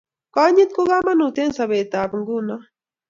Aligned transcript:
Konyit 0.33 0.69
ko 0.75 0.81
kamanuut 0.89 1.37
eng 1.41 1.55
sopet 1.57 1.87
tab 1.91 2.11
nguno 2.19 2.55